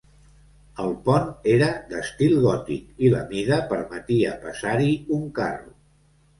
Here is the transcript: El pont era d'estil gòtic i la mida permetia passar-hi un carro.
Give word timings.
El 0.83 0.95
pont 1.09 1.29
era 1.57 1.67
d'estil 1.91 2.33
gòtic 2.47 3.05
i 3.09 3.13
la 3.17 3.21
mida 3.35 3.61
permetia 3.75 4.35
passar-hi 4.49 4.93
un 5.21 5.33
carro. 5.41 5.81